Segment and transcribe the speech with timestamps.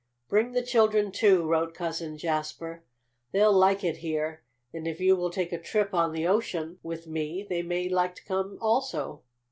[0.29, 2.83] "Bring the children, too," wrote Cousin Jasper.
[3.33, 4.41] "They'll like it here,
[4.73, 8.15] and if you will take a trip on the ocean with me they may like
[8.15, 9.21] to come, also."